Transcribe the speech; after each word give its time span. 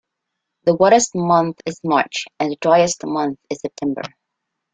The 0.63 0.73
wettest 0.73 1.13
month 1.13 1.57
is 1.67 1.79
March 1.83 2.25
and 2.39 2.49
the 2.49 2.57
driest 2.59 3.05
month 3.05 3.37
is 3.51 3.61
September. 3.61 4.01